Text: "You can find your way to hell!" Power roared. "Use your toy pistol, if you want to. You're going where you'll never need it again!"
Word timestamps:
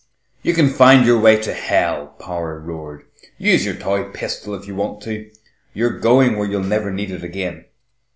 "You 0.41 0.55
can 0.55 0.69
find 0.71 1.05
your 1.05 1.19
way 1.19 1.39
to 1.43 1.53
hell!" 1.53 2.15
Power 2.17 2.59
roared. 2.59 3.03
"Use 3.37 3.65
your 3.67 3.75
toy 3.75 4.05
pistol, 4.09 4.55
if 4.55 4.65
you 4.67 4.73
want 4.73 5.03
to. 5.03 5.29
You're 5.75 5.99
going 5.99 6.39
where 6.39 6.49
you'll 6.49 6.63
never 6.63 6.89
need 6.89 7.11
it 7.11 7.23
again!" 7.23 7.65